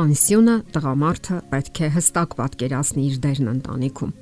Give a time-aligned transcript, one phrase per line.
[0.00, 4.12] Պատանեկան սյունը տղամարդը պետք է հստակ պատկերացնի իր դերն ընտանիքում։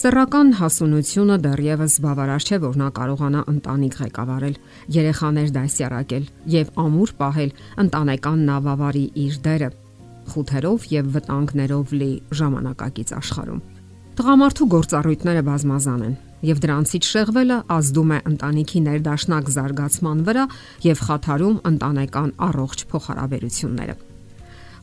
[0.00, 4.56] Սեռական հասունությունը դեռևս բավարար չէ, որ նա կարողանա ընտանիք ղեկավարել,
[4.96, 6.26] երեխաներ դասյարակել
[6.58, 7.54] եւ ամուր պահել
[7.84, 9.70] ընտանեկան նավավարի իր դերը
[10.34, 12.10] խութերով եւ վտանգներով լի
[12.42, 13.62] ժամանակակից աշխարհում։
[14.18, 16.18] Տղամարդու գործառույթները բազմազան են
[16.50, 20.50] եւ դրանցից շեղվելը ազդում է ընտանիքի ներդաշնակ զարգացման վրա
[20.90, 23.98] եւ խաթարում ընտանեկան առողջ փոխհարաբերությունները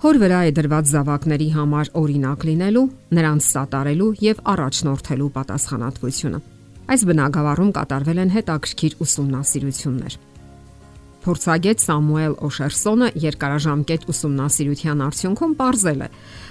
[0.04, 6.40] հոր վրա է դրված զավակների համար օրինակ լինելու, նրանց սատարելու եւ առաջնորդելու պատասխանատվությունը։
[6.86, 10.18] Այս բնակավարում կատարվել են հետաքրքիր ուսումնասիրություններ։
[11.26, 16.10] Փորձագետ Սամուել Օշերսոնը երկարաժամկետ ուսումնասիրության արդյունքում ողրզել է,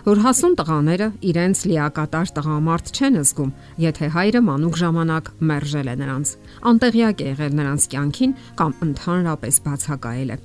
[0.09, 3.53] որ հասուն տղաները իրենց լիակատար տղամարդ չեն զգում,
[3.85, 6.35] եթե հայրը մանուկ ժամանակ մերժել է նրանց,
[6.75, 10.41] անտեղյակ է եղել նրանց կյանքին կամ ընդհանրապես բացակայել է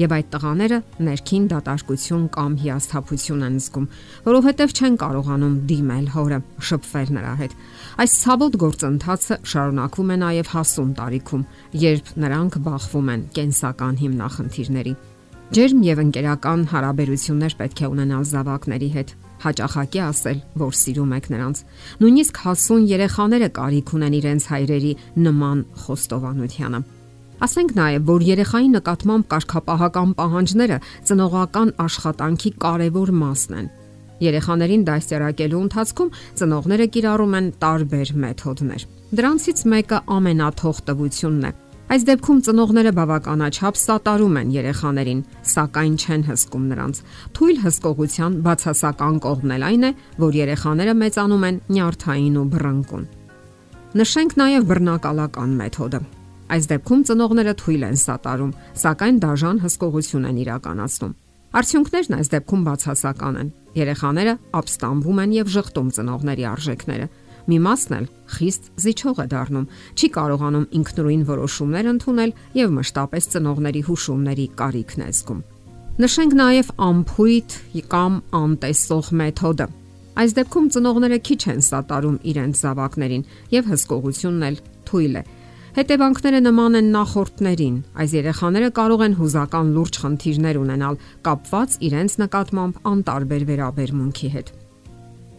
[0.00, 3.88] եւ այդ տղաները ներքին դատարկություն կամ հիասթափություն են զգում,
[4.28, 7.56] որովհետեւ չեն կարողանում դիմել հորը, շփվել նրա հետ։
[8.02, 11.46] Այս ցավոտ գործընթացը շարունակվում է նաեւ հասուն տարիքում,
[11.82, 14.94] երբ նրանք բախվում են կենսական հիմնախնդիրների։
[15.52, 19.10] Ջերմ եւ ընկերական հարաբերություններ պետք է ունենալ զավակների հետ,
[19.42, 21.60] հաճախակի ասել, որ սիրում եք նրանց։
[22.00, 24.92] Նույնիսկ հասուն երեխաները կարիք ունեն իրենց հայրերի
[25.28, 26.80] նման խոստովանությանը։
[27.42, 30.76] Ասենք նաև, որ երեխայի նկատմամբ կարգապահական պահանջները
[31.08, 33.66] ծնողական աշխատանքի կարևոր մասն են։
[34.22, 38.84] Երեխաներին դասյարակելու ընթացքում ծնողները կիրառում են տարբեր մեթոդներ։
[39.18, 41.52] Դրանցից մեկը ամենաթողտվությունն է։
[41.92, 47.02] Այս դեպքում ծնողները բավականաչափ սատարում են երեխաներին, սակայն չեն հսկում նրանց։
[47.36, 53.06] Թույլ հսկողության բացասական կողմն էլ այն է, որ երեխաները մեծանում են նյարդային ու բռնկուն։
[53.98, 56.04] Նշենք նաև բռնակալական մեթոդը։
[56.52, 61.14] Այս դեպքում ծնողները թույլ են սատարում, սակայն դաժան հսկողություն են իրականացնում։
[61.52, 67.06] Արդյունքներն այս դեպքում բացասական են։ Երեխաները ապստամբում են եւ շղթում ծնողների արժեքները։
[67.42, 73.82] Մի մասն էլ խիստ զիջող է դառնում, չի կարողանում ինքնուրույն որոշումներ ընդունել եւ մշտապես ծնողների
[73.88, 75.42] հուշումների կարիքն է զգում։
[76.02, 77.56] Նշենք նաև ամփույթ
[77.92, 79.66] կամ անտեսող մեթոդը։
[80.12, 84.56] Այս դեպքում ծնողները քիչ են սատարում իրենց զավակներին եւ հսկողությունն էլ
[84.88, 85.22] թույլ է
[85.72, 92.82] Հետևանքները նման են նախորդներին։ Այս երեխաները կարող են հուզական լուրջ խնդիրներ ունենալ կապված իրենց նկատմամբ
[92.90, 94.50] անտարբեր վերաբերմունքի հետ։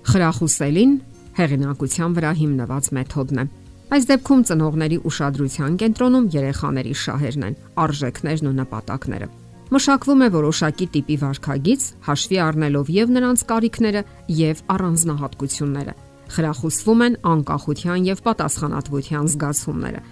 [0.10, 0.96] Խրախուսելին
[1.38, 3.46] հեղինակության վրա հիմնված մեթոդն է։
[3.94, 9.30] Այս դեպքում ծնողների ուշադրության կենտրոնում երեխաների շահերն են, արժեքներն ու նպատակները։
[9.74, 14.02] Մշակվում է որոշակի տիպի վարքագիծ, հաշվի առնելով եւ նրանց կարիքները
[14.42, 15.96] եւ առանձնահատկությունները։
[16.34, 20.04] Խրախուսվում են անկախության եւ պատասխանատվության զգացումները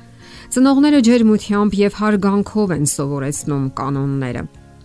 [0.50, 4.41] Ծնողները ջերմությամբ եւ հարգանքով են սովորեցնում կանոնները։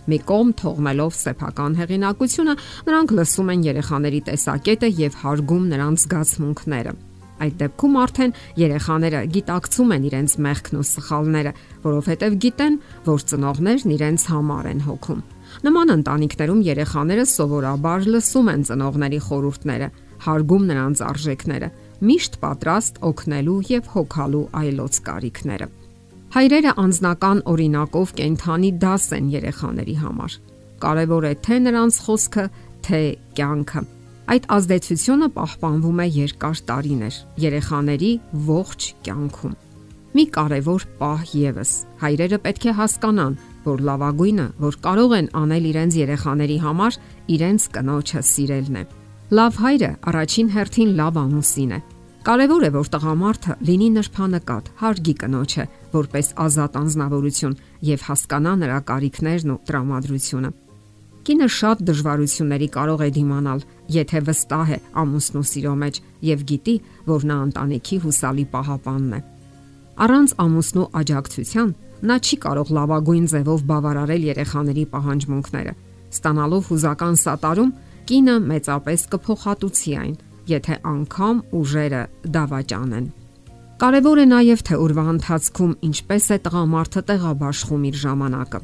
[0.07, 2.53] Մի կողմ թողնելով սեփական հեղինակությունը,
[2.87, 6.93] նրանք լսում են երեխաների տեսակետը եւ հարգում նրանց զգացմունքները։
[7.37, 11.51] Այդ դեպքում արդեն երեխաները գիտակցում են իրենց մեղքն ու սխալները,
[11.83, 15.19] որովհետև գիտեն, որ ծնողներն իրենց համար են հոգում։
[15.67, 19.91] Նման ընտանիքներում երեխաները սովորաբար լսում են ծնողների խորհուրդները,
[20.27, 21.69] հարգում նրանց արժեքները
[22.05, 25.67] միշտ պատրաստ օգնելու եւ հոգալու այլոց կարիքները։
[26.37, 30.33] Հայրերը անznական օրինակով կենթանի դաս են երեխաների համար։
[30.83, 32.45] Կարևոր է թե նրանց խոսքը,
[32.87, 32.99] թե
[33.39, 33.81] կյանքը։
[34.27, 38.11] Այդ ազդեցությունը պահպանվում է երկար տարիներ երեխաների
[38.51, 39.55] ողջ կյանքում։
[40.17, 41.71] Մի կարևոր պահ եւս։
[42.03, 47.01] Հայրերը պետք է հասկանան, որ լավագույնը, որ կարող են անել իրենց երեխաների համար,
[47.37, 48.83] իրենց կնոջը սիրելն է։
[49.27, 51.77] Լավ հայրը առաջին հերթին լավ ամուսին է։
[52.27, 57.57] Կարևոր է, որ տղամարդը լինի նրբանկատ, հարգի կնոջը, որպես ազատ անznավորություն
[57.87, 60.51] եւ հասկանա նրա կարիքներն ու տրամադրությունը։
[61.27, 63.65] Կինը շատ դժվարությունների կարող է դիմանալ,
[63.97, 65.99] եթե վստահ է ամուսնու սիրո մեջ
[66.31, 66.75] եւ գիտի,
[67.11, 69.21] որ նա ընտանիքի հուսալի պահապանն է։
[70.07, 71.75] Առանց ամուսնու աջակցության
[72.07, 75.73] նա չի կարող լավագույն ձևով բավարարել երեխաների պահանջմունքները։
[76.15, 77.75] Ստանալով հուզական սատարում
[78.07, 80.13] կինը մեծապես կփոխհատուցի այն,
[80.47, 82.01] եթե անգամ ուժերը
[82.37, 83.07] դավաճան են։
[83.81, 88.61] Կարևոր է նաև թե օրվա ընթացքում ինչպես է տղամարդը տեղաբաշխում իր ժամանակը։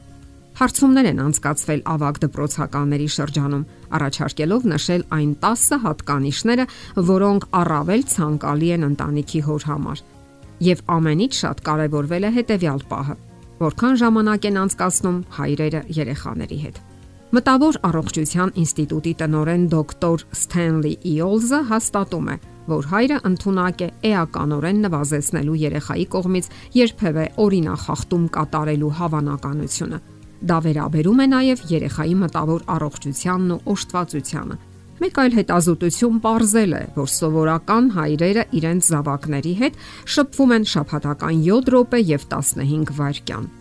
[0.53, 3.67] Հարցումներ են անցկացվել ավակ դպրոցականների շրջանում,
[3.97, 6.65] առաջարկելով նշել այն 10 հատկանիշները,
[7.09, 10.03] որոնք առավել ցանկալի են ընտանիքի հոր համար։
[10.63, 13.15] Եվ ամենից շատ կարևորվել է հետևյալ պահը.
[13.63, 16.77] որքան ժամանակ են անցկացնում հայրերը երեխաների հետ։
[17.33, 22.35] Մտավոր առողջության ինստիտուտի տնօրեն դոկտոր Սթենլի Իոլզը հաստատում է,
[22.69, 29.99] որ հայրը ընդունակ է էականորեն նվազեցնելու երեխայի կողմից երբևէ օրինախախտում կատարելու հավանականությունը։
[30.53, 34.59] Դա վերաբերում է նաև երեխայի մտավոր առողջությանն ու օժտվածությանը։
[35.01, 39.83] Մեկ այլ հետազոտություն ողրզել է, որ սովորական հայրերը իրենց զավակների հետ
[40.19, 43.51] շփվում են շաբաթական 7 րոպե եւ 15 վայրկյան։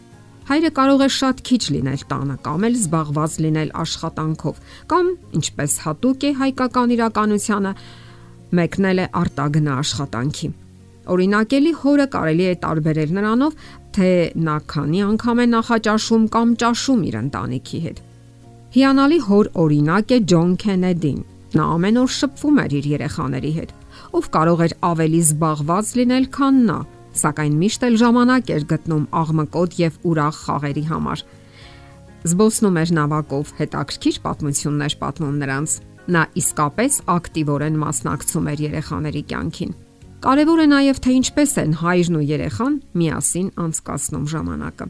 [0.49, 4.57] Հայրը կարող է շատ քիչ լինել տանը կամ էլ զբաղված լինել աշխատանքով,
[4.91, 7.73] կամ ինչպես հատուկ է հայկական իրականությանը,
[8.59, 10.49] մեկնել է արտագնա աշխատանքի։
[11.13, 13.55] Օրինակելի հորը կարելի է տարբերել նրանով,
[13.97, 14.11] թե
[14.49, 18.03] նա քանի անգամ է նախաճաշում կամ ճաշում իր ընտանիքի հետ։
[18.73, 21.19] Հիանալի հոր օրինակ է Ջոն Քենեդին։
[21.53, 23.73] Նա ամեն օր շփվում էր իր երեխաների հետ,
[24.17, 26.79] ով կարող էր ավելի զբաղված լինել, քան նա,
[27.19, 31.25] սակայն միշտ էլ ժամանակ էր գտնում աղմկոտ եւ ուրախ խաղերի համար։
[32.23, 35.77] Զբոսնում էր նավակով, հետաքրքիր պատմություններ պատմում նրանց։
[36.13, 39.73] Նա իսկապես ակտիվորեն մասնակցում էր երեխաների կյանքին։
[40.23, 44.87] Կարևոր է նաև թե ինչպես են հայրն ու երեխան միասին անցկացնում ժամանակը։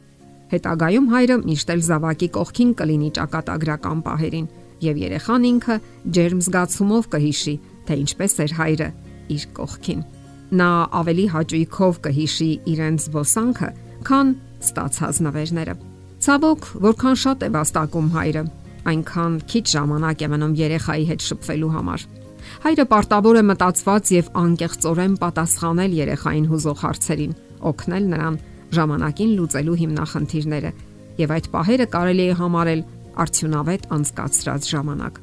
[0.53, 4.49] Հետագայում հայրը միշտ էլ զավակի կողքին կլինի ճակատագրական պահերին
[4.85, 5.77] եւ երեխան ինքը
[6.17, 7.55] ջերմ զգացումով կհիշի,
[7.89, 8.89] թե ինչպես էր հայրը
[9.33, 10.03] իր կողքին։
[10.53, 10.71] Նա
[11.01, 13.69] ավելի հաճույքով կհիշի իրենց ոսանքը,
[14.05, 14.33] քան
[14.63, 15.75] ստացած նվերները։
[16.23, 18.43] Ցավոք, որքան շատ է վաստակում հայրը,
[18.93, 22.05] այնքան քիչ ժամանակ է մնում երեխայի հետ շփվելու համար։
[22.63, 27.37] Հայրը պարտավոր է մտածված եւ անկեղծորեն պատասխանել երեխային հուզող հարցերին,
[27.73, 28.39] օգնել նրան
[28.77, 30.73] ժամանակին լուծելու հիմնախնդիրները,
[31.23, 32.83] եւ այդ պահերը կարելի է համարել
[33.23, 35.21] արդյունավետ անցկացրած ժամանակ։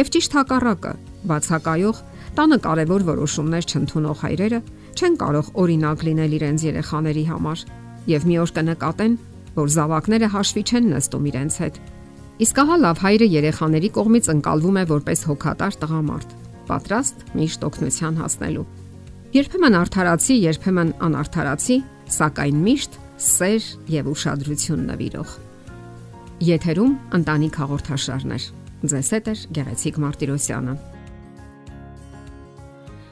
[0.00, 0.92] Եվ ճիշտ հակառակը,
[1.30, 2.02] բացակայող,
[2.36, 4.60] տանը կարևոր որոշումներ չընդունող հայրերը
[5.00, 7.64] չեն կարող օրինակ լինել իրենց երեխաների համար
[8.10, 9.16] եւ մի օր կնկատեն,
[9.56, 11.80] որ զավակները հաշվի չեն նստում իրենց հետ։
[12.40, 16.30] Իսկ ահա լավ հայրը երեխաների կողմից ընկալվում է որպես հոգատար տղամարդ,
[16.70, 18.66] պատրաստ միշտ օգնության հասնելու։
[19.30, 21.76] Երբեմն արդարացի, երբեմն անարդարացի,
[22.16, 25.34] սակայն միշտ սեր եւ ուշադրություն նվիրող։
[26.50, 28.46] Եթերում ընտանիք հաղորդաշարներ։
[28.80, 30.74] Ձեզ հետ է Գեղեցիկ Մարտիրոսյանը։